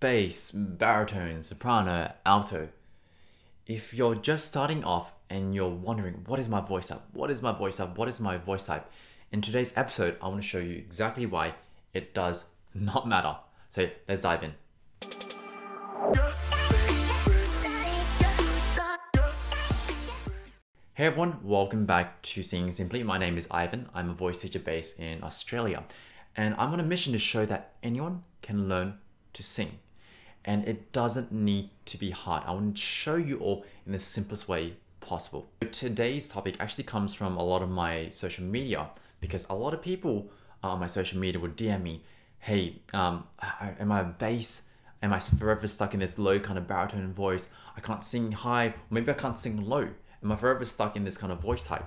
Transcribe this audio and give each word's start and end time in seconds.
bass, 0.00 0.52
baritone, 0.52 1.42
soprano, 1.42 2.12
alto. 2.24 2.68
If 3.66 3.92
you're 3.92 4.14
just 4.14 4.46
starting 4.46 4.84
off 4.84 5.12
and 5.28 5.52
you're 5.52 5.68
wondering, 5.68 6.22
what 6.26 6.38
is 6.38 6.48
my 6.48 6.60
voice 6.60 6.86
type? 6.86 7.02
What 7.12 7.32
is 7.32 7.42
my 7.42 7.50
voice 7.50 7.78
type? 7.78 7.98
What 7.98 8.08
is 8.08 8.20
my 8.20 8.36
voice 8.36 8.66
type? 8.66 8.88
In 9.32 9.40
today's 9.40 9.76
episode, 9.76 10.16
I 10.22 10.28
want 10.28 10.40
to 10.40 10.46
show 10.46 10.58
you 10.58 10.76
exactly 10.76 11.26
why 11.26 11.54
it 11.92 12.14
does 12.14 12.50
not 12.74 13.08
matter. 13.08 13.38
So 13.68 13.88
let's 14.06 14.22
dive 14.22 14.44
in. 14.44 14.54
Hey 20.94 21.06
everyone, 21.06 21.40
welcome 21.42 21.86
back 21.86 22.22
to 22.22 22.44
Singing 22.44 22.70
Simply. 22.70 23.02
My 23.02 23.18
name 23.18 23.36
is 23.36 23.48
Ivan. 23.50 23.88
I'm 23.92 24.10
a 24.10 24.14
voice 24.14 24.42
teacher 24.42 24.60
based 24.60 25.00
in 25.00 25.24
Australia, 25.24 25.84
and 26.36 26.54
I'm 26.56 26.72
on 26.72 26.78
a 26.78 26.84
mission 26.84 27.12
to 27.14 27.18
show 27.18 27.44
that 27.46 27.72
anyone 27.82 28.22
can 28.42 28.68
learn 28.68 28.98
to 29.32 29.42
sing. 29.42 29.80
And 30.48 30.66
it 30.66 30.92
doesn't 30.92 31.30
need 31.30 31.68
to 31.84 31.98
be 31.98 32.08
hard. 32.08 32.42
I 32.46 32.52
want 32.52 32.74
to 32.76 32.80
show 32.80 33.16
you 33.16 33.38
all 33.38 33.66
in 33.84 33.92
the 33.92 33.98
simplest 33.98 34.48
way 34.48 34.76
possible. 35.00 35.50
Today's 35.72 36.30
topic 36.30 36.56
actually 36.58 36.84
comes 36.84 37.12
from 37.12 37.36
a 37.36 37.44
lot 37.44 37.60
of 37.60 37.68
my 37.68 38.08
social 38.08 38.44
media 38.44 38.88
because 39.20 39.46
a 39.50 39.54
lot 39.54 39.74
of 39.74 39.82
people 39.82 40.30
on 40.62 40.80
my 40.80 40.86
social 40.86 41.20
media 41.20 41.38
would 41.38 41.54
DM 41.54 41.82
me, 41.82 42.02
hey, 42.38 42.80
um, 42.94 43.24
am 43.78 43.92
I 43.92 44.00
a 44.00 44.04
bass? 44.04 44.70
Am 45.02 45.12
I 45.12 45.18
forever 45.20 45.66
stuck 45.66 45.92
in 45.92 46.00
this 46.00 46.18
low 46.18 46.40
kind 46.40 46.58
of 46.58 46.66
baritone 46.66 47.12
voice? 47.12 47.50
I 47.76 47.80
can't 47.80 48.02
sing 48.02 48.32
high, 48.32 48.68
or 48.68 48.74
maybe 48.88 49.10
I 49.10 49.14
can't 49.16 49.36
sing 49.36 49.62
low. 49.68 49.90
Am 50.22 50.32
I 50.32 50.36
forever 50.36 50.64
stuck 50.64 50.96
in 50.96 51.04
this 51.04 51.18
kind 51.18 51.30
of 51.30 51.42
voice 51.42 51.66
type? 51.66 51.84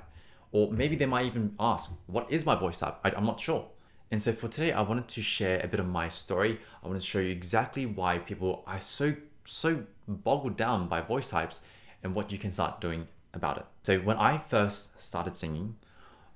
Or 0.52 0.72
maybe 0.72 0.96
they 0.96 1.08
might 1.08 1.26
even 1.26 1.56
ask, 1.60 1.90
what 2.06 2.32
is 2.32 2.46
my 2.46 2.54
voice 2.54 2.78
type? 2.78 3.00
I, 3.04 3.10
I'm 3.10 3.26
not 3.26 3.40
sure. 3.40 3.70
And 4.12 4.22
so 4.22 4.34
for 4.34 4.50
today, 4.50 4.74
I 4.74 4.82
wanted 4.82 5.08
to 5.08 5.22
share 5.22 5.62
a 5.64 5.68
bit 5.68 5.80
of 5.80 5.88
my 5.88 6.10
story. 6.10 6.60
I 6.84 6.88
want 6.88 7.00
to 7.00 7.06
show 7.06 7.20
you 7.20 7.30
exactly 7.30 7.86
why 7.86 8.18
people 8.20 8.64
are 8.68 8.82
so, 8.82 9.16
so 9.46 9.84
boggled 10.08 10.58
down 10.58 10.90
by 10.90 11.00
voice 11.00 11.30
types 11.30 11.62
and 12.04 12.14
what 12.14 12.32
you 12.32 12.38
can 12.38 12.52
start 12.52 12.82
doing 12.82 13.08
about 13.34 13.58
it. 13.58 13.66
So 13.84 14.00
when 14.00 14.18
I 14.18 14.38
first 14.38 15.02
started 15.02 15.38
singing, 15.38 15.78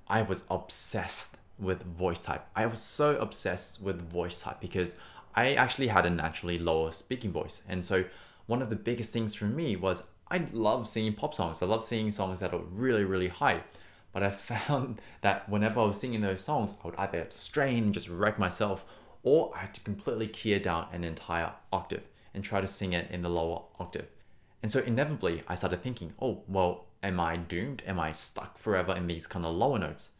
I 0.08 0.22
was 0.22 0.46
obsessed 0.50 1.36
with 1.60 1.84
voice 1.84 2.24
type. 2.24 2.46
I 2.56 2.66
was 2.66 2.80
so 2.80 3.18
obsessed 3.18 3.82
with 3.82 4.10
voice 4.10 4.42
type 4.42 4.62
because 4.62 4.96
I 5.36 5.54
actually 5.54 5.88
had 5.88 6.06
a 6.06 6.10
naturally 6.10 6.58
lower 6.58 6.92
speaking 6.92 7.32
voice. 7.32 7.62
And 7.68 7.84
so 7.84 8.06
one 8.46 8.62
of 8.62 8.70
the 8.70 8.76
biggest 8.78 9.12
things 9.12 9.36
for 9.36 9.46
me 9.46 9.76
was 9.76 10.04
I 10.32 10.48
love 10.54 10.88
singing 10.88 11.14
pop 11.14 11.34
songs. 11.34 11.62
I 11.62 11.66
love 11.66 11.84
singing 11.84 12.12
songs 12.12 12.40
that 12.40 12.54
are 12.54 12.60
really, 12.60 13.04
really 13.04 13.28
high. 13.28 13.64
But 14.16 14.24
I 14.24 14.30
found 14.30 15.02
that 15.22 15.50
whenever 15.50 15.82
I 15.82 15.84
was 15.84 16.00
singing 16.00 16.22
those 16.22 16.40
songs, 16.40 16.74
I 16.82 16.88
would 16.88 16.96
either 16.96 17.28
strain 17.30 17.84
and 17.84 17.94
just 17.94 18.08
wreck 18.08 18.40
myself, 18.40 18.86
or 19.24 19.52
I 19.54 19.60
had 19.60 19.74
to 19.74 19.82
completely 19.82 20.28
key 20.28 20.58
down 20.58 20.88
an 20.94 21.04
entire 21.04 21.52
octave 21.74 22.04
and 22.34 22.42
try 22.42 22.62
to 22.62 22.68
sing 22.68 22.94
it 22.94 23.12
in 23.12 23.24
the 23.24 23.30
lower 23.30 23.64
octave. 23.78 24.08
And 24.64 24.72
so 24.72 24.80
inevitably, 24.80 25.44
I 25.50 25.56
started 25.56 25.84
thinking, 25.84 26.14
oh, 26.22 26.44
well, 26.48 26.86
am 27.04 27.20
I 27.20 27.36
doomed? 27.36 27.84
Am 27.86 28.00
I 28.00 28.14
stuck 28.14 28.58
forever 28.58 28.96
in 28.96 29.08
these 29.08 29.28
kind 29.28 29.46
of 29.46 29.54
lower 29.54 29.80
notes? 29.80 30.12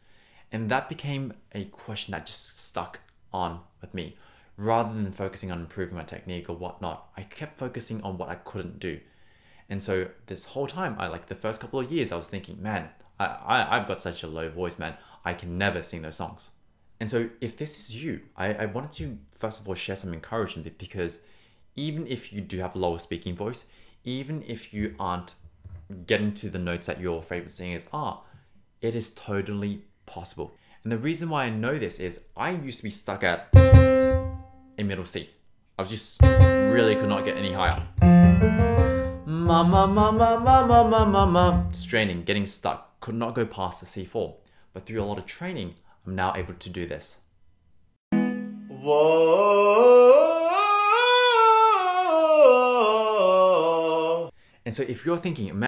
And 0.52 0.68
that 0.68 0.90
became 0.90 1.32
a 1.52 1.64
question 1.64 2.12
that 2.12 2.26
just 2.26 2.66
stuck 2.66 3.00
on 3.32 3.60
with 3.80 3.94
me. 3.94 4.18
Rather 4.58 4.92
than 4.92 5.10
focusing 5.10 5.50
on 5.50 5.60
improving 5.60 5.96
my 5.96 6.02
technique 6.02 6.50
or 6.50 6.56
whatnot, 6.56 7.08
I 7.16 7.22
kept 7.22 7.58
focusing 7.58 8.02
on 8.02 8.18
what 8.18 8.28
I 8.28 8.34
couldn't 8.34 8.78
do. 8.78 9.00
And 9.70 9.82
so 9.82 10.08
this 10.26 10.44
whole 10.44 10.66
time, 10.66 10.96
I 10.98 11.06
like 11.06 11.28
the 11.28 11.34
first 11.34 11.62
couple 11.62 11.80
of 11.80 11.90
years, 11.90 12.12
I 12.12 12.16
was 12.16 12.28
thinking, 12.28 12.62
man, 12.62 12.90
I, 13.18 13.24
I, 13.26 13.76
I've 13.76 13.88
got 13.88 14.02
such 14.02 14.22
a 14.22 14.26
low 14.26 14.48
voice, 14.48 14.78
man. 14.78 14.94
I 15.24 15.34
can 15.34 15.58
never 15.58 15.82
sing 15.82 16.02
those 16.02 16.16
songs. 16.16 16.52
And 16.98 17.10
so, 17.10 17.28
if 17.40 17.56
this 17.56 17.78
is 17.78 18.02
you, 18.02 18.22
I, 18.36 18.54
I 18.54 18.66
wanted 18.66 18.92
to 18.92 19.18
first 19.32 19.60
of 19.60 19.68
all 19.68 19.74
share 19.74 19.96
some 19.96 20.14
encouragement 20.14 20.78
because 20.78 21.20
even 21.74 22.06
if 22.06 22.32
you 22.32 22.40
do 22.40 22.58
have 22.58 22.74
a 22.74 22.78
lower 22.78 22.98
speaking 22.98 23.36
voice, 23.36 23.66
even 24.04 24.42
if 24.46 24.72
you 24.72 24.94
aren't 24.98 25.34
getting 26.06 26.32
to 26.34 26.48
the 26.48 26.58
notes 26.58 26.86
that 26.86 27.00
your 27.00 27.22
favorite 27.22 27.52
singers 27.52 27.86
are, 27.92 28.22
it 28.80 28.94
is 28.94 29.12
totally 29.14 29.82
possible. 30.06 30.54
And 30.82 30.92
the 30.92 30.98
reason 30.98 31.28
why 31.28 31.44
I 31.44 31.50
know 31.50 31.78
this 31.78 31.98
is 31.98 32.20
I 32.36 32.50
used 32.50 32.78
to 32.78 32.84
be 32.84 32.90
stuck 32.90 33.24
at 33.24 33.48
a 33.54 34.82
middle 34.82 35.04
C. 35.04 35.28
I 35.78 35.82
was 35.82 35.90
just 35.90 36.22
really 36.22 36.94
could 36.94 37.08
not 37.08 37.24
get 37.24 37.36
any 37.36 37.52
higher. 37.52 37.82
Straining, 41.72 42.22
getting 42.22 42.46
stuck 42.46 42.95
could 43.06 43.14
not 43.14 43.34
go 43.36 43.46
past 43.46 43.80
the 43.80 43.86
C4. 43.86 44.34
But 44.72 44.84
through 44.84 45.00
a 45.00 45.04
lot 45.04 45.16
of 45.16 45.26
training, 45.26 45.76
I'm 46.04 46.16
now 46.16 46.34
able 46.34 46.54
to 46.54 46.68
do 46.68 46.88
this. 46.88 47.20
Whoa. 48.10 50.32
And 54.64 54.74
so 54.74 54.82
if 54.82 55.06
you're 55.06 55.18
thinking, 55.18 55.64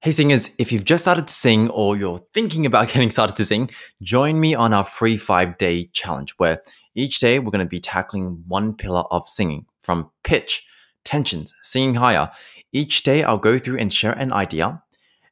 Hey 0.00 0.10
singers, 0.10 0.50
if 0.58 0.72
you've 0.72 0.84
just 0.84 1.04
started 1.04 1.28
to 1.28 1.32
sing 1.32 1.70
or 1.70 1.96
you're 1.96 2.18
thinking 2.34 2.66
about 2.66 2.88
getting 2.92 3.12
started 3.12 3.36
to 3.36 3.44
sing, 3.44 3.70
join 4.02 4.40
me 4.40 4.56
on 4.56 4.74
our 4.74 4.82
free 4.82 5.16
five 5.16 5.58
day 5.58 5.84
challenge 5.92 6.34
where 6.38 6.60
each 6.96 7.20
day 7.20 7.38
we're 7.38 7.52
going 7.52 7.64
to 7.64 7.66
be 7.66 7.78
tackling 7.78 8.42
one 8.48 8.74
pillar 8.74 9.04
of 9.12 9.28
singing 9.28 9.66
from 9.82 10.10
pitch, 10.24 10.66
tensions, 11.04 11.54
singing 11.62 11.94
higher. 11.94 12.32
Each 12.72 13.04
day 13.04 13.22
I'll 13.22 13.38
go 13.38 13.60
through 13.60 13.78
and 13.78 13.92
share 13.92 14.14
an 14.14 14.32
idea 14.32 14.82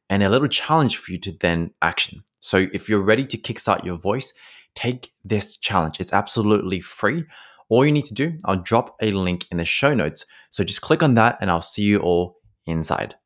and 0.09 0.23
a 0.23 0.29
little 0.29 0.49
challenge 0.49 0.97
for 0.97 1.13
you 1.13 1.19
to 1.19 1.33
then 1.33 1.73
action. 1.83 2.23
So 2.41 2.67
if 2.73 2.89
you're 2.89 3.01
ready 3.01 3.27
to 3.27 3.37
kickstart 3.37 3.85
your 3.85 3.97
voice, 3.97 4.33
take 4.75 5.13
this 5.25 5.57
challenge. 5.57 5.99
It's 5.99 6.13
absolutely 6.13 6.81
free. 6.81 7.25
All 7.69 7.85
you 7.85 7.91
need 7.91 8.05
to 8.05 8.15
do, 8.15 8.39
I'll 8.45 8.63
drop 8.63 8.97
a 9.03 9.11
link 9.11 9.47
in 9.51 9.57
the 9.57 9.65
show 9.65 9.95
notes. 9.95 10.25
So 10.51 10.63
just 10.63 10.83
click 10.83 11.03
on 11.03 11.15
that 11.15 11.39
and 11.41 11.51
I'll 11.51 11.61
see 11.61 11.83
you 11.83 11.99
all 11.99 12.39
inside. 12.67 13.17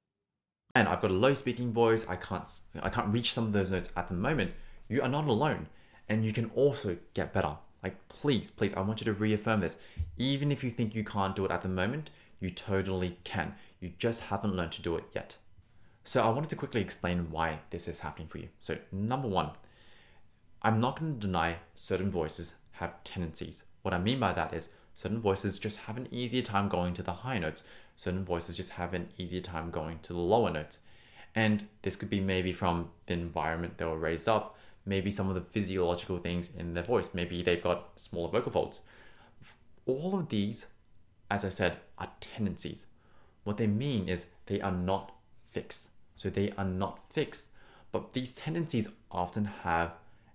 And 0.74 0.88
I've 0.88 1.02
got 1.02 1.10
a 1.10 1.14
low 1.14 1.34
speaking 1.34 1.72
voice. 1.72 2.08
I 2.08 2.16
can't 2.16 2.48
I 2.80 2.88
can't 2.88 3.12
reach 3.12 3.32
some 3.32 3.44
of 3.44 3.52
those 3.52 3.70
notes 3.70 3.90
at 3.96 4.08
the 4.08 4.14
moment. 4.14 4.52
You 4.88 5.02
are 5.02 5.08
not 5.08 5.26
alone 5.26 5.68
and 6.08 6.24
you 6.24 6.32
can 6.32 6.50
also 6.54 6.96
get 7.12 7.32
better. 7.32 7.56
Like 7.82 8.08
please, 8.08 8.50
please, 8.50 8.72
I 8.74 8.80
want 8.80 9.00
you 9.00 9.04
to 9.06 9.12
reaffirm 9.12 9.60
this. 9.60 9.78
Even 10.16 10.52
if 10.52 10.64
you 10.64 10.70
think 10.70 10.94
you 10.94 11.04
can't 11.04 11.36
do 11.36 11.44
it 11.44 11.50
at 11.50 11.62
the 11.62 11.68
moment, 11.68 12.10
you 12.38 12.48
totally 12.48 13.18
can. 13.24 13.54
You 13.80 13.92
just 13.98 14.24
haven't 14.24 14.54
learned 14.54 14.72
to 14.72 14.82
do 14.82 14.96
it 14.96 15.04
yet. 15.14 15.36
So 16.04 16.22
I 16.22 16.28
wanted 16.30 16.50
to 16.50 16.56
quickly 16.56 16.80
explain 16.80 17.30
why 17.30 17.60
this 17.70 17.86
is 17.86 18.00
happening 18.00 18.28
for 18.28 18.38
you. 18.38 18.48
So 18.60 18.78
number 18.90 19.28
one, 19.28 19.50
I'm 20.62 20.80
not 20.80 20.98
going 20.98 21.14
to 21.14 21.26
deny 21.26 21.56
certain 21.74 22.10
voices 22.10 22.56
have 22.72 23.02
tendencies. 23.04 23.64
What 23.82 23.94
I 23.94 23.98
mean 23.98 24.18
by 24.18 24.32
that 24.32 24.54
is 24.54 24.70
certain 24.94 25.20
voices 25.20 25.58
just 25.58 25.80
have 25.80 25.96
an 25.96 26.08
easier 26.10 26.42
time 26.42 26.68
going 26.68 26.94
to 26.94 27.02
the 27.02 27.12
high 27.12 27.38
notes. 27.38 27.62
Certain 27.96 28.24
voices 28.24 28.56
just 28.56 28.72
have 28.72 28.94
an 28.94 29.08
easier 29.18 29.40
time 29.40 29.70
going 29.70 29.98
to 30.00 30.12
the 30.12 30.18
lower 30.18 30.50
notes. 30.50 30.78
And 31.34 31.66
this 31.82 31.96
could 31.96 32.10
be 32.10 32.20
maybe 32.20 32.52
from 32.52 32.90
the 33.06 33.14
environment 33.14 33.78
they 33.78 33.84
were 33.84 33.98
raised 33.98 34.28
up, 34.28 34.58
maybe 34.84 35.10
some 35.10 35.28
of 35.28 35.34
the 35.34 35.42
physiological 35.42 36.18
things 36.18 36.50
in 36.56 36.74
their 36.74 36.82
voice. 36.82 37.10
Maybe 37.12 37.42
they've 37.42 37.62
got 37.62 37.90
smaller 37.96 38.30
vocal 38.30 38.50
folds. 38.50 38.80
All 39.86 40.18
of 40.18 40.28
these 40.28 40.66
as 41.30 41.44
I 41.44 41.48
said, 41.48 41.78
are 41.96 42.10
tendencies. 42.20 42.86
What 43.44 43.56
they 43.56 43.68
mean 43.68 44.08
is 44.08 44.26
they 44.46 44.60
are 44.60 44.72
not 44.72 45.12
fixed. 45.50 45.90
So 46.14 46.30
they 46.30 46.52
are 46.56 46.64
not 46.64 47.12
fixed. 47.12 47.48
But 47.92 48.12
these 48.12 48.34
tendencies 48.34 48.88
often 49.10 49.44
have 49.44 49.92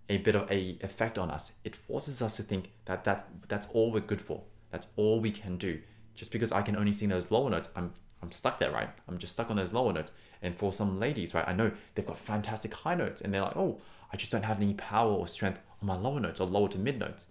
a 0.10 0.18
bit 0.18 0.36
of 0.36 0.50
a 0.52 0.78
effect 0.82 1.18
on 1.18 1.32
us. 1.32 1.54
It 1.64 1.76
forces 1.76 2.22
us 2.22 2.38
to 2.38 2.44
think 2.44 2.72
that, 2.86 3.04
that 3.06 3.28
that's 3.48 3.68
all 3.74 3.92
we're 3.92 4.02
good 4.02 4.22
for. 4.22 4.44
That's 4.72 4.88
all 4.96 5.20
we 5.20 5.32
can 5.32 5.58
do. 5.58 5.82
Just 6.14 6.32
because 6.32 6.52
I 6.52 6.62
can 6.62 6.76
only 6.76 6.92
sing 6.92 7.10
those 7.10 7.32
lower 7.32 7.50
notes, 7.50 7.70
I'm 7.76 7.94
I'm 8.22 8.32
stuck 8.32 8.60
there, 8.60 8.72
right? 8.72 8.90
I'm 9.08 9.18
just 9.18 9.34
stuck 9.34 9.50
on 9.50 9.56
those 9.56 9.74
lower 9.74 9.94
notes. 9.94 10.12
And 10.42 10.58
for 10.58 10.74
some 10.74 11.00
ladies, 11.00 11.34
right, 11.34 11.48
I 11.48 11.54
know 11.54 11.72
they've 11.94 12.06
got 12.06 12.18
fantastic 12.18 12.74
high 12.74 12.96
notes 12.96 13.22
and 13.22 13.34
they're 13.34 13.42
like, 13.42 13.56
oh, 13.56 13.80
I 14.12 14.18
just 14.18 14.32
don't 14.32 14.44
have 14.44 14.62
any 14.62 14.74
power 14.74 15.12
or 15.12 15.28
strength 15.28 15.60
on 15.82 15.88
my 15.88 15.96
lower 15.96 16.20
notes 16.20 16.40
or 16.40 16.48
lower 16.48 16.70
to 16.70 16.80
mid 16.80 17.00
notes. 17.00 17.28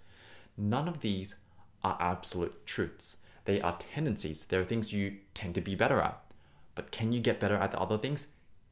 None 0.57 0.89
of 0.89 1.01
these 1.01 1.37
are 1.83 1.97
absolute 2.01 2.67
truths. 2.67 3.17
They 3.45 3.61
are 3.61 3.77
tendencies. 3.79 4.45
There 4.45 4.61
are 4.61 4.65
things 4.65 4.93
you 4.93 5.17
tend 5.35 5.55
to 5.57 5.61
be 5.61 5.75
better 5.75 6.01
at. 6.01 6.21
But 6.75 6.91
can 6.91 7.13
you 7.13 7.21
get 7.21 7.41
better 7.41 7.57
at 7.57 7.71
the 7.71 7.81
other 7.81 7.99
things? 7.99 8.29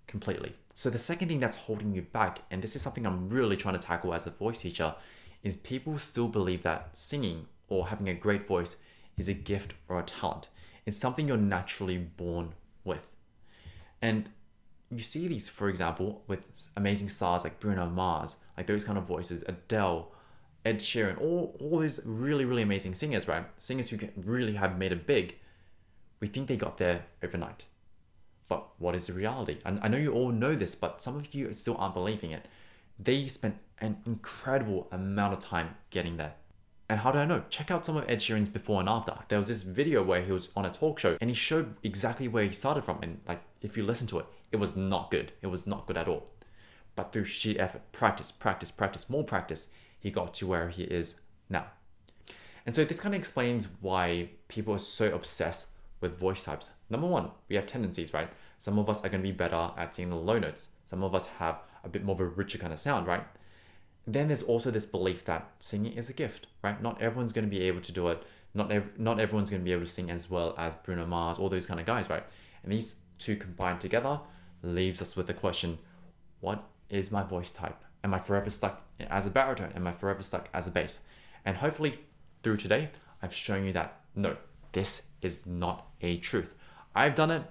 Completely. 0.07 0.55
So 0.75 0.91
the 0.91 0.99
second 0.99 1.29
thing 1.29 1.41
that's 1.41 1.57
holding 1.57 1.95
you 1.95 2.03
back, 2.03 2.41
and 2.51 2.63
this 2.63 2.75
is 2.75 2.83
something 2.83 3.07
I'm 3.07 3.29
really 3.29 3.57
trying 3.57 3.79
to 3.79 3.87
tackle 3.87 4.15
as 4.15 4.27
a 4.27 4.31
voice 4.31 4.63
teacher, 4.63 4.95
is 5.43 5.57
people 5.57 5.99
still 5.99 6.29
believe 6.29 6.63
that 6.63 6.97
singing 6.97 7.47
or 7.69 7.89
having 7.89 8.09
a 8.09 8.15
great 8.15 8.47
voice 8.47 8.77
is 9.17 9.29
a 9.29 9.35
gift 9.35 9.75
or 9.89 9.99
a 9.99 10.03
talent. 10.03 10.49
It's 10.87 10.97
something 10.97 11.29
you're 11.29 11.37
naturally 11.37 11.99
born 11.99 12.55
with. 12.85 13.07
And 14.01 14.31
you 14.91 15.01
see 15.01 15.29
these, 15.29 15.49
for 15.49 15.69
example, 15.69 16.23
with 16.27 16.47
amazing 16.77 17.09
stars 17.09 17.45
like 17.45 17.61
Bruno 17.61 17.89
Mars, 17.89 18.37
like 18.57 18.67
those 18.67 18.85
kind 18.85 18.99
of 18.99 19.05
voices, 19.05 19.45
Adele, 19.47 20.13
Ed 20.65 20.79
Sheeran, 20.81 21.21
all, 21.21 21.57
all 21.61 21.79
those 21.79 22.05
really, 22.05 22.45
really 22.45 22.63
amazing 22.63 22.95
singers, 22.95 23.27
right? 23.27 23.47
Singers 23.57 23.91
who 23.91 23.99
really 24.17 24.55
have 24.55 24.79
made 24.79 24.93
it 24.93 25.07
big. 25.07 25.37
We 26.21 26.29
think 26.29 26.47
they 26.47 26.57
got 26.57 26.79
there 26.79 27.07
overnight. 27.23 27.65
But 28.49 28.69
what 28.79 28.95
is 28.95 29.07
the 29.07 29.13
reality? 29.13 29.59
And 29.65 29.81
I 29.83 29.89
know 29.89 29.99
you 29.99 30.13
all 30.13 30.31
know 30.31 30.55
this, 30.55 30.75
but 30.75 31.01
some 31.01 31.17
of 31.17 31.35
you 31.35 31.53
still 31.53 31.77
aren't 31.79 31.95
believing 31.95 32.33
it. 32.33 32.47
They 32.99 33.27
spent 33.27 33.57
an 33.79 33.99
incredible 34.07 34.89
amount 34.93 35.33
of 35.33 35.39
time 35.39 35.77
getting 35.91 36.17
there. 36.17 36.35
And 36.89 37.01
how 37.01 37.11
do 37.11 37.19
I 37.19 37.25
know? 37.25 37.45
Check 37.49 37.71
out 37.71 37.87
some 37.87 37.97
of 37.97 38.05
Ed 38.09 38.19
Sheeran's 38.19 38.51
before 38.51 38.81
and 38.81 38.89
after. 38.89 39.15
There 39.29 39.39
was 39.39 39.49
this 39.49 39.63
video 39.63 40.03
where 40.03 40.23
he 40.23 40.31
was 40.31 40.51
on 40.55 40.67
a 40.67 40.71
talk 40.71 40.99
show 40.99 41.17
and 41.21 41.31
he 41.31 41.35
showed 41.35 41.77
exactly 41.83 42.29
where 42.29 42.45
he 42.45 42.53
started 42.53 42.85
from. 42.85 42.99
And 43.03 43.21
like, 43.27 43.41
if 43.63 43.77
you 43.77 43.83
listen 43.83 44.07
to 44.09 44.19
it, 44.19 44.27
it 44.51 44.57
was 44.57 44.77
not 44.77 45.11
good. 45.11 45.33
It 45.41 45.47
was 45.47 45.67
not 45.67 45.87
good 45.87 45.97
at 45.97 46.07
all. 46.07 46.29
But 46.95 47.13
through 47.13 47.25
sheer 47.25 47.57
effort, 47.59 47.91
practice, 47.93 48.31
practice, 48.31 48.71
practice, 48.71 49.09
more 49.09 49.25
practice, 49.25 49.69
he 49.99 50.11
got 50.11 50.35
to 50.35 50.47
where 50.47 50.69
he 50.69 50.83
is 50.83 51.17
now. 51.49 51.69
And 52.67 52.75
so 52.75 52.85
this 52.85 53.01
kind 53.01 53.15
of 53.15 53.19
explains 53.19 53.69
why 53.81 54.31
people 54.49 54.75
are 54.75 54.79
so 54.79 55.15
obsessed 55.15 55.69
with 56.03 56.19
voice 56.19 56.45
types. 56.45 56.73
Number 56.91 57.07
one, 57.07 57.31
we 57.49 57.57
have 57.57 57.67
tendencies, 57.67 58.13
right? 58.13 58.29
Some 58.59 58.79
of 58.79 58.91
us 58.91 59.05
are 59.05 59.09
going 59.09 59.23
to 59.23 59.29
be 59.29 59.33
better 59.33 59.71
at 59.77 59.95
singing 59.95 60.11
the 60.11 60.17
low 60.17 60.39
notes. 60.39 60.69
Some 60.85 61.03
of 61.03 61.15
us 61.15 61.27
have 61.39 61.61
a 61.85 61.89
bit 61.89 62.05
more 62.05 62.15
of 62.15 62.21
a 62.21 62.27
richer 62.27 62.59
kind 62.59 62.73
of 62.73 62.79
sound, 62.79 63.07
right? 63.07 63.25
Then 64.07 64.29
there's 64.29 64.43
also 64.43 64.71
this 64.71 64.85
belief 64.85 65.25
that 65.25 65.51
singing 65.59 65.93
is 65.95 66.11
a 66.11 66.13
gift, 66.13 66.49
right? 66.63 66.81
Not 66.83 67.01
everyone's 67.01 67.33
going 67.33 67.45
to 67.45 67.51
be 67.51 67.63
able 67.63 67.81
to 67.81 67.93
do 67.93 68.09
it. 68.09 68.23
Not 68.55 68.71
ev- 68.71 68.99
not 68.99 69.21
everyone's 69.21 69.49
going 69.49 69.63
to 69.63 69.65
be 69.65 69.73
able 69.73 69.85
to 69.85 69.91
sing 69.91 70.11
as 70.11 70.29
well 70.29 70.55
as 70.59 70.75
Bruno 70.75 71.07
Mars, 71.07 71.39
all 71.39 71.49
those 71.49 71.67
kind 71.67 71.81
of 71.81 71.87
guys, 71.87 72.11
right? 72.11 72.25
And 72.63 72.73
these 72.73 73.03
two 73.19 73.37
combined 73.37 73.81
together 73.81 74.21
leaves 74.63 75.01
us 75.01 75.17
with 75.17 75.27
the 75.27 75.35
question, 75.35 75.79
what 76.41 76.65
is 76.91 77.11
my 77.11 77.23
voice 77.23 77.51
type? 77.51 77.83
Am 78.05 78.13
I 78.13 78.19
forever 78.19 78.51
stuck 78.51 78.83
as 79.01 79.27
a 79.27 79.31
baritone? 79.31 79.73
Am 79.75 79.87
I 79.87 79.93
forever 79.93 80.23
stuck 80.23 80.49
as 80.53 80.67
a 80.67 80.71
bass? 80.71 81.03
And 81.45 81.57
hopefully 81.57 81.99
through 82.43 82.57
today, 82.57 82.89
I've 83.23 83.35
shown 83.35 83.65
you 83.65 83.73
that 83.73 84.01
no, 84.15 84.37
this 84.73 85.09
is 85.21 85.47
not 85.47 85.87
a 86.01 86.17
truth. 86.19 86.55
I've 86.95 87.15
done 87.15 87.31
it. 87.31 87.43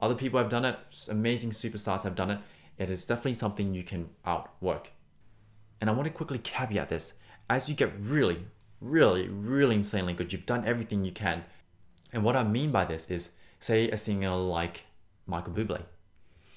Other 0.00 0.14
people 0.14 0.38
have 0.38 0.48
done 0.48 0.64
it. 0.64 0.78
Amazing 1.08 1.50
superstars 1.50 2.02
have 2.02 2.14
done 2.14 2.30
it. 2.30 2.40
It 2.78 2.90
is 2.90 3.06
definitely 3.06 3.34
something 3.34 3.74
you 3.74 3.84
can 3.84 4.10
outwork. 4.24 4.90
And 5.80 5.88
I 5.88 5.92
want 5.92 6.06
to 6.06 6.12
quickly 6.12 6.38
caveat 6.38 6.88
this. 6.88 7.14
As 7.48 7.68
you 7.68 7.74
get 7.74 7.92
really, 7.98 8.46
really, 8.80 9.28
really 9.28 9.76
insanely 9.76 10.12
good, 10.12 10.32
you've 10.32 10.46
done 10.46 10.64
everything 10.66 11.04
you 11.04 11.12
can. 11.12 11.44
And 12.12 12.24
what 12.24 12.36
I 12.36 12.44
mean 12.44 12.72
by 12.72 12.84
this 12.84 13.10
is, 13.10 13.32
say 13.58 13.88
a 13.88 13.96
singer 13.96 14.34
like 14.34 14.84
Michael 15.26 15.54
Bublé. 15.54 15.82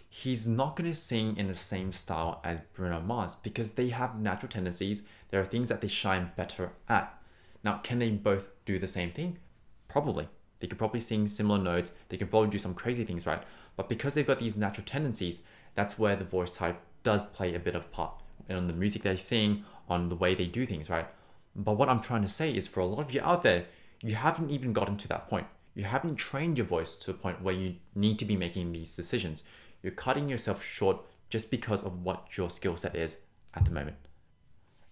He's 0.10 0.48
not 0.48 0.76
going 0.76 0.90
to 0.90 0.98
sing 0.98 1.38
in 1.38 1.48
the 1.48 1.56
same 1.56 1.92
style 1.92 2.40
as 2.44 2.62
Bruno 2.74 3.02
Mars 3.02 3.36
because 3.36 3.72
they 3.72 3.90
have 3.90 4.20
natural 4.20 4.50
tendencies. 4.50 5.04
There 5.30 5.42
are 5.42 5.46
things 5.46 5.70
that 5.70 5.82
they 5.82 5.88
shine 5.88 6.32
better 6.36 6.72
at. 6.88 7.22
Now, 7.64 7.80
can 7.84 8.00
they 8.00 8.10
both 8.12 8.48
do 8.66 8.80
the 8.80 8.88
same 8.88 9.12
thing? 9.12 9.40
Probably. 9.96 10.28
They 10.60 10.68
could 10.68 10.78
probably 10.78 11.00
sing 11.00 11.26
similar 11.26 11.58
notes. 11.58 11.94
They 12.10 12.18
could 12.18 12.30
probably 12.30 12.50
do 12.50 12.58
some 12.58 12.74
crazy 12.74 13.06
things, 13.06 13.26
right? 13.26 13.42
But 13.78 13.88
because 13.88 14.14
they've 14.14 14.28
got 14.28 14.40
these 14.40 14.58
natural 14.58 14.84
tendencies, 14.86 15.40
that's 15.74 15.98
where 15.98 16.18
the 16.18 16.26
voice 16.26 16.58
type 16.58 16.82
does 17.04 17.24
play 17.24 17.56
a 17.56 17.60
bit 17.60 17.76
of 17.76 17.94
part 17.94 18.12
on 18.50 18.68
the 18.68 18.74
music 18.74 19.04
they 19.04 19.16
sing, 19.16 19.64
on 19.88 20.10
the 20.10 20.16
way 20.18 20.36
they 20.36 20.48
do 20.48 20.66
things, 20.66 20.90
right? 20.90 21.08
But 21.56 21.78
what 21.78 21.88
I'm 21.88 22.02
trying 22.02 22.24
to 22.24 22.28
say 22.28 22.54
is 22.54 22.68
for 22.68 22.82
a 22.82 22.86
lot 22.86 23.00
of 23.00 23.14
you 23.14 23.22
out 23.22 23.44
there, 23.44 23.68
you 24.02 24.16
haven't 24.16 24.52
even 24.52 24.74
gotten 24.74 24.98
to 24.98 25.08
that 25.08 25.30
point. 25.30 25.48
You 25.76 25.86
haven't 25.86 26.18
trained 26.18 26.58
your 26.58 26.68
voice 26.68 26.98
to 26.98 27.12
a 27.12 27.14
point 27.14 27.42
where 27.42 27.56
you 27.56 27.76
need 27.96 28.20
to 28.20 28.26
be 28.26 28.36
making 28.36 28.74
these 28.74 28.98
decisions. 28.98 29.44
You're 29.82 29.94
cutting 29.94 30.28
yourself 30.28 30.62
short 30.62 31.06
just 31.30 31.50
because 31.50 31.84
of 31.84 32.04
what 32.04 32.36
your 32.36 32.50
skill 32.50 32.76
set 32.76 32.98
is 32.98 33.20
at 33.54 33.64
the 33.64 33.72
moment. 33.72 33.96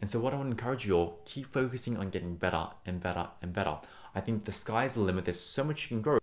And 0.04 0.10
so, 0.10 0.20
what 0.20 0.34
I 0.34 0.36
want 0.36 0.50
to 0.50 0.52
encourage 0.52 0.86
you 0.86 0.98
all, 0.98 1.22
keep 1.24 1.46
focusing 1.54 1.96
on 1.96 2.10
getting 2.10 2.36
better 2.36 2.68
and 2.86 3.02
better 3.02 3.28
and 3.42 3.54
better. 3.54 3.78
I 4.16 4.22
think 4.22 4.44
the 4.44 4.52
sky's 4.52 4.96
the 4.96 5.02
limit. 5.02 5.26
There's 5.26 5.40
so 5.40 5.64
much 5.64 5.84
you 5.84 5.88
can 5.90 6.02
grow. 6.02 6.20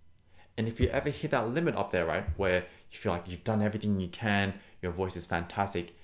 And 0.57 0.67
if 0.67 0.79
you 0.79 0.87
ever 0.89 1.09
hit 1.09 1.31
that 1.31 1.49
limit 1.49 1.75
up 1.75 1.91
there, 1.91 2.05
right, 2.05 2.25
where 2.37 2.65
you 2.91 2.97
feel 2.97 3.11
like 3.11 3.27
you've 3.27 3.43
done 3.43 3.61
everything 3.61 3.99
you 3.99 4.07
can, 4.07 4.53
your 4.81 4.91
voice 4.91 5.15
is 5.15 5.25
fantastic, 5.25 5.95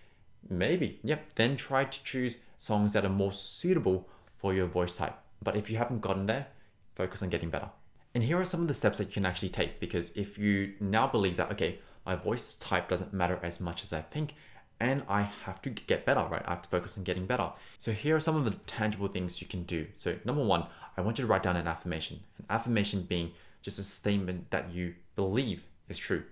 maybe, 0.50 1.00
yep, 1.04 1.26
then 1.36 1.56
try 1.56 1.84
to 1.84 2.04
choose 2.04 2.38
songs 2.58 2.94
that 2.94 3.06
are 3.06 3.10
more 3.10 3.34
suitable 3.34 4.08
for 4.38 4.54
your 4.54 4.68
voice 4.68 4.98
type. 4.98 5.16
But 5.44 5.56
if 5.56 5.70
you 5.70 5.78
haven't 5.78 6.02
gotten 6.02 6.26
there, 6.26 6.48
focus 6.96 7.22
on 7.22 7.30
getting 7.30 7.50
better. 7.50 7.70
And 8.16 8.24
here 8.24 8.40
are 8.40 8.46
some 8.46 8.62
of 8.62 8.68
the 8.68 8.74
steps 8.74 8.98
that 8.98 9.08
you 9.08 9.14
can 9.14 9.26
actually 9.26 9.50
take 9.50 9.80
because 9.80 10.16
if 10.16 10.38
you 10.38 10.74
now 10.80 11.08
believe 11.08 11.38
that, 11.38 11.52
okay, 11.52 11.80
my 12.06 12.16
voice 12.16 12.56
type 12.56 12.88
doesn't 12.88 13.14
matter 13.14 13.40
as 13.44 13.60
much 13.60 13.84
as 13.84 13.94
I 13.94 14.02
think, 14.02 14.34
and 14.80 15.04
I 15.10 15.22
have 15.22 15.62
to 15.64 15.70
get 15.70 16.06
better, 16.06 16.26
right? 16.30 16.44
I 16.46 16.52
have 16.52 16.62
to 16.62 16.70
focus 16.70 16.98
on 16.98 17.04
getting 17.04 17.26
better. 17.26 17.52
So 17.78 17.92
here 17.92 18.16
are 18.16 18.20
some 18.20 18.36
of 18.36 18.46
the 18.46 18.52
tangible 18.68 19.08
things 19.08 19.42
you 19.42 19.48
can 19.48 19.64
do. 19.64 19.88
So 19.96 20.16
number 20.24 20.44
one, 20.44 20.68
I 20.96 21.02
want 21.02 21.18
you 21.18 21.24
to 21.24 21.28
write 21.28 21.44
down 21.44 21.56
an 21.56 21.68
affirmation. 21.68 22.20
An 22.38 22.46
affirmation 22.50 23.04
being 23.04 23.32
just 23.62 23.80
a 23.80 23.84
statement 23.84 24.52
that 24.52 24.72
you 24.72 24.96
believe 25.16 25.68
is 25.90 25.98
true. 25.98 26.24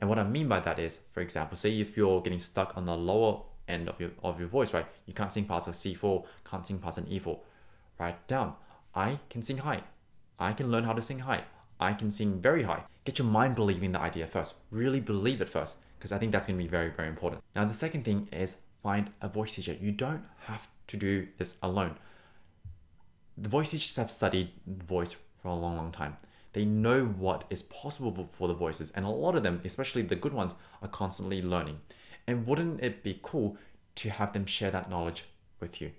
And 0.00 0.08
what 0.08 0.18
I 0.18 0.24
mean 0.24 0.48
by 0.48 0.60
that 0.60 0.78
is, 0.78 1.00
for 1.12 1.20
example, 1.20 1.56
say 1.56 1.80
if 1.80 1.96
you're 1.96 2.20
getting 2.20 2.38
stuck 2.38 2.76
on 2.76 2.84
the 2.84 2.96
lower 2.96 3.42
end 3.66 3.88
of 3.88 4.00
your 4.00 4.10
of 4.22 4.38
your 4.38 4.48
voice, 4.48 4.72
right? 4.72 4.86
You 5.06 5.12
can't 5.12 5.32
sing 5.32 5.44
past 5.44 5.68
a 5.68 5.72
C4, 5.72 6.24
can't 6.48 6.66
sing 6.66 6.78
past 6.78 6.98
an 6.98 7.04
E4. 7.06 7.38
Write 7.98 8.26
down. 8.28 8.54
I 8.94 9.18
can 9.28 9.42
sing 9.42 9.58
high. 9.58 9.82
I 10.38 10.52
can 10.52 10.70
learn 10.70 10.84
how 10.84 10.92
to 10.92 11.02
sing 11.02 11.20
high. 11.20 11.44
I 11.80 11.92
can 11.92 12.10
sing 12.10 12.40
very 12.40 12.62
high. 12.62 12.84
Get 13.04 13.18
your 13.18 13.28
mind 13.28 13.54
believing 13.54 13.92
the 13.92 14.00
idea 14.00 14.26
first. 14.26 14.54
Really 14.70 15.00
believe 15.00 15.40
it 15.40 15.48
first, 15.48 15.76
because 15.98 16.12
I 16.12 16.18
think 16.18 16.32
that's 16.32 16.46
going 16.46 16.58
to 16.58 16.62
be 16.62 16.68
very, 16.68 16.90
very 16.90 17.08
important. 17.08 17.42
Now, 17.54 17.64
the 17.64 17.74
second 17.74 18.04
thing 18.04 18.28
is 18.32 18.58
find 18.82 19.10
a 19.20 19.28
voice 19.28 19.56
teacher. 19.56 19.76
You 19.80 19.90
don't 19.90 20.24
have 20.46 20.68
to 20.88 20.96
do 20.96 21.28
this 21.38 21.56
alone. 21.62 21.96
The 23.36 23.48
voice 23.48 23.72
teachers 23.72 23.96
have 23.96 24.10
studied 24.10 24.50
voice 24.66 25.16
for 25.42 25.48
a 25.48 25.54
long, 25.54 25.76
long 25.76 25.92
time. 25.92 26.16
They 26.52 26.64
know 26.64 27.04
what 27.04 27.44
is 27.50 27.62
possible 27.62 28.28
for 28.32 28.48
the 28.48 28.54
voices, 28.54 28.90
and 28.92 29.04
a 29.04 29.08
lot 29.08 29.36
of 29.36 29.42
them, 29.42 29.60
especially 29.64 30.02
the 30.02 30.16
good 30.16 30.32
ones, 30.32 30.54
are 30.82 30.88
constantly 30.88 31.42
learning. 31.42 31.80
And 32.26 32.46
wouldn't 32.46 32.82
it 32.82 33.02
be 33.02 33.20
cool 33.22 33.56
to 33.96 34.10
have 34.10 34.32
them 34.32 34.46
share 34.46 34.70
that 34.70 34.90
knowledge 34.90 35.24
with 35.60 35.80
you? 35.80 35.92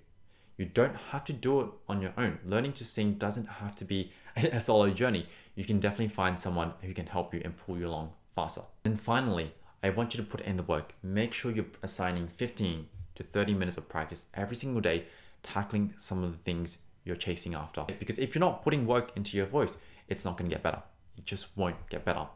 You 0.56 0.66
don't 0.66 0.96
have 0.96 1.24
to 1.24 1.32
do 1.32 1.60
it 1.60 1.68
on 1.88 2.02
your 2.02 2.12
own. 2.18 2.38
Learning 2.44 2.72
to 2.74 2.84
sing 2.84 3.14
doesn't 3.14 3.46
have 3.46 3.74
to 3.76 3.84
be 3.84 4.12
a 4.36 4.60
solo 4.60 4.90
journey. 4.90 5.26
You 5.54 5.64
can 5.64 5.80
definitely 5.80 6.08
find 6.08 6.38
someone 6.38 6.74
who 6.82 6.92
can 6.92 7.06
help 7.06 7.32
you 7.32 7.40
and 7.44 7.56
pull 7.56 7.78
you 7.78 7.86
along 7.86 8.12
faster. 8.34 8.62
And 8.84 9.00
finally, 9.00 9.52
I 9.82 9.90
want 9.90 10.14
you 10.14 10.22
to 10.22 10.28
put 10.28 10.40
in 10.42 10.56
the 10.56 10.62
work. 10.62 10.94
Make 11.02 11.32
sure 11.32 11.50
you're 11.50 11.66
assigning 11.82 12.28
15 12.28 12.86
to 13.14 13.22
30 13.22 13.54
minutes 13.54 13.78
of 13.78 13.88
practice 13.88 14.26
every 14.34 14.56
single 14.56 14.80
day, 14.80 15.04
tackling 15.42 15.94
some 15.96 16.22
of 16.22 16.32
the 16.32 16.38
things 16.38 16.78
you're 17.04 17.16
chasing 17.16 17.54
after. 17.54 17.84
Because 17.98 18.18
if 18.18 18.34
you're 18.34 18.40
not 18.40 18.62
putting 18.62 18.86
work 18.86 19.12
into 19.16 19.36
your 19.36 19.46
voice, 19.46 19.78
it's 20.08 20.24
not 20.24 20.36
to 20.38 20.44
get 20.44 20.62
better. 20.62 20.82
It 21.16 21.24
just 21.24 21.48
won't 21.56 21.88
get 21.88 22.04
better. 22.04 22.26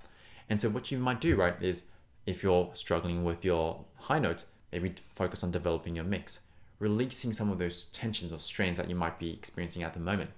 And 0.49 0.61
so, 0.61 0.69
what 0.69 0.91
you 0.91 0.99
might 0.99 1.21
do, 1.21 1.37
right, 1.37 1.61
is 1.63 1.85
if 2.27 2.43
you're 2.43 2.71
struggling 2.75 3.25
with 3.25 3.45
your 3.45 3.85
high 3.97 4.19
notes, 4.19 4.45
maybe 4.73 4.95
focus 5.15 5.45
on 5.45 5.51
developing 5.51 5.97
your 5.97 6.05
mix 6.05 6.41
releasing 6.79 7.33
some 7.33 7.51
of 7.51 7.59
those 7.59 7.87
tensions 7.87 8.33
or 8.33 8.39
strains 8.39 8.77
that 8.77 8.89
you 8.89 8.95
might 8.95 9.19
be 9.19 9.33
experiencing 9.33 9.83
at 9.83 9.95
the 9.95 10.01
moment. 10.01 10.31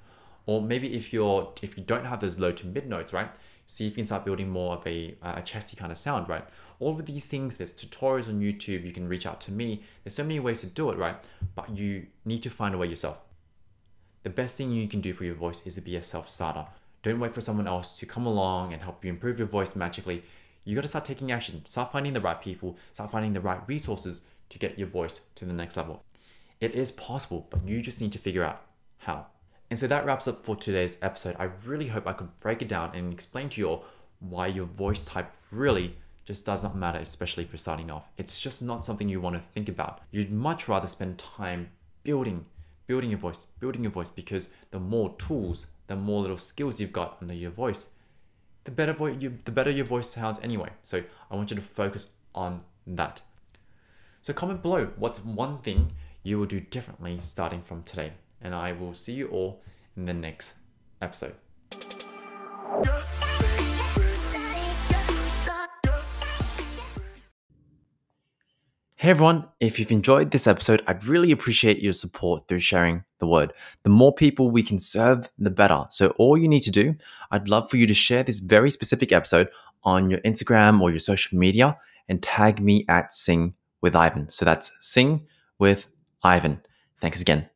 Or 0.46 0.62
maybe 0.62 0.94
if 0.94 1.12
you're 1.12 1.52
if 1.60 1.76
you 1.76 1.82
don't 1.82 2.04
have 2.04 2.20
those 2.20 2.38
low 2.38 2.52
to 2.52 2.66
mid 2.66 2.88
notes, 2.88 3.12
right? 3.12 3.30
See 3.66 3.86
if 3.86 3.92
you 3.92 3.96
can 3.96 4.06
start 4.06 4.24
building 4.24 4.48
more 4.48 4.76
of 4.76 4.86
a, 4.86 5.16
a 5.22 5.42
chesty 5.42 5.76
kind 5.76 5.90
of 5.90 5.98
sound, 5.98 6.28
right? 6.28 6.44
All 6.78 6.92
of 6.92 7.06
these 7.06 7.26
things, 7.26 7.56
there's 7.56 7.72
tutorials 7.72 8.28
on 8.28 8.40
YouTube, 8.40 8.84
you 8.84 8.92
can 8.92 9.08
reach 9.08 9.26
out 9.26 9.40
to 9.42 9.52
me. 9.52 9.82
There's 10.04 10.14
so 10.14 10.22
many 10.22 10.38
ways 10.40 10.60
to 10.60 10.66
do 10.66 10.90
it, 10.90 10.98
right? 10.98 11.16
But 11.54 11.76
you 11.76 12.06
need 12.24 12.42
to 12.42 12.50
find 12.50 12.74
a 12.74 12.78
way 12.78 12.86
yourself. 12.86 13.20
The 14.22 14.30
best 14.30 14.56
thing 14.56 14.72
you 14.72 14.88
can 14.88 15.00
do 15.00 15.12
for 15.12 15.24
your 15.24 15.34
voice 15.34 15.66
is 15.66 15.74
to 15.76 15.80
be 15.80 15.96
a 15.96 16.02
self-starter. 16.02 16.66
Don't 17.02 17.20
wait 17.20 17.34
for 17.34 17.40
someone 17.40 17.68
else 17.68 17.98
to 17.98 18.06
come 18.06 18.26
along 18.26 18.72
and 18.72 18.82
help 18.82 19.04
you 19.04 19.10
improve 19.10 19.38
your 19.38 19.48
voice 19.48 19.76
magically. 19.76 20.22
You 20.64 20.74
got 20.74 20.82
to 20.82 20.88
start 20.88 21.04
taking 21.04 21.30
action. 21.30 21.64
Start 21.64 21.92
finding 21.92 22.12
the 22.12 22.20
right 22.20 22.40
people, 22.40 22.76
start 22.92 23.10
finding 23.10 23.32
the 23.32 23.40
right 23.40 23.60
resources 23.66 24.22
to 24.50 24.58
get 24.58 24.78
your 24.78 24.88
voice 24.88 25.20
to 25.36 25.44
the 25.44 25.52
next 25.52 25.76
level. 25.76 26.02
It 26.60 26.74
is 26.74 26.90
possible, 26.92 27.46
but 27.50 27.66
you 27.66 27.80
just 27.82 28.00
need 28.00 28.12
to 28.12 28.18
figure 28.18 28.42
out 28.42 28.62
how. 28.98 29.26
And 29.70 29.78
so 29.78 29.86
that 29.86 30.06
wraps 30.06 30.28
up 30.28 30.42
for 30.42 30.54
today's 30.54 30.96
episode. 31.02 31.36
I 31.38 31.50
really 31.64 31.88
hope 31.88 32.06
I 32.06 32.12
could 32.12 32.38
break 32.40 32.62
it 32.62 32.68
down 32.68 32.94
and 32.94 33.12
explain 33.12 33.48
to 33.50 33.60
you 33.60 33.68
all 33.68 33.84
why 34.20 34.46
your 34.46 34.66
voice 34.66 35.04
type 35.04 35.32
really 35.50 35.96
just 36.24 36.44
does 36.44 36.62
not 36.62 36.76
matter, 36.76 36.98
especially 36.98 37.44
you're 37.44 37.58
starting 37.58 37.90
off. 37.90 38.08
It's 38.16 38.40
just 38.40 38.62
not 38.62 38.84
something 38.84 39.08
you 39.08 39.20
want 39.20 39.36
to 39.36 39.42
think 39.42 39.68
about. 39.68 40.00
You'd 40.10 40.32
much 40.32 40.68
rather 40.68 40.86
spend 40.86 41.18
time 41.18 41.70
building, 42.02 42.46
building 42.86 43.10
your 43.10 43.18
voice, 43.18 43.46
building 43.60 43.82
your 43.82 43.92
voice, 43.92 44.08
because 44.08 44.48
the 44.70 44.80
more 44.80 45.14
tools, 45.18 45.66
the 45.86 45.96
more 45.96 46.20
little 46.20 46.36
skills 46.36 46.80
you've 46.80 46.92
got 46.92 47.18
under 47.20 47.34
your 47.34 47.50
voice, 47.50 47.88
the 48.64 48.70
better 48.72 48.92
vo- 48.92 49.06
you, 49.06 49.38
the 49.44 49.52
better 49.52 49.70
your 49.70 49.84
voice 49.84 50.08
sounds 50.08 50.40
anyway. 50.40 50.70
So 50.82 51.02
I 51.30 51.36
want 51.36 51.50
you 51.50 51.56
to 51.56 51.62
focus 51.62 52.08
on 52.34 52.62
that. 52.86 53.22
So 54.22 54.32
comment 54.32 54.62
below 54.62 54.90
what's 54.96 55.24
one 55.24 55.58
thing 55.58 55.92
you 56.24 56.38
will 56.38 56.46
do 56.46 56.58
differently 56.58 57.18
starting 57.20 57.62
from 57.62 57.84
today. 57.84 58.12
And 58.46 58.54
I 58.54 58.70
will 58.70 58.94
see 58.94 59.14
you 59.14 59.26
all 59.26 59.60
in 59.96 60.04
the 60.04 60.14
next 60.14 60.54
episode. 61.02 61.34
Hey 68.94 69.10
everyone, 69.10 69.48
if 69.58 69.80
you've 69.80 69.90
enjoyed 69.90 70.30
this 70.30 70.46
episode, 70.46 70.80
I'd 70.86 71.06
really 71.06 71.32
appreciate 71.32 71.82
your 71.82 71.92
support 71.92 72.46
through 72.46 72.60
sharing 72.60 73.02
the 73.18 73.26
word. 73.26 73.52
The 73.82 73.90
more 73.90 74.14
people 74.14 74.52
we 74.52 74.62
can 74.62 74.78
serve, 74.78 75.28
the 75.36 75.50
better. 75.50 75.86
So, 75.90 76.10
all 76.10 76.38
you 76.38 76.46
need 76.46 76.62
to 76.62 76.70
do, 76.70 76.94
I'd 77.32 77.48
love 77.48 77.68
for 77.68 77.78
you 77.78 77.86
to 77.88 77.94
share 77.94 78.22
this 78.22 78.38
very 78.38 78.70
specific 78.70 79.10
episode 79.10 79.48
on 79.82 80.08
your 80.08 80.20
Instagram 80.20 80.80
or 80.80 80.90
your 80.90 81.00
social 81.00 81.36
media 81.36 81.76
and 82.08 82.22
tag 82.22 82.60
me 82.60 82.84
at 82.88 83.12
Sing 83.12 83.54
with 83.80 83.96
Ivan. 83.96 84.28
So, 84.28 84.44
that's 84.44 84.70
Sing 84.80 85.26
with 85.58 85.88
Ivan. 86.22 86.62
Thanks 87.00 87.20
again. 87.20 87.50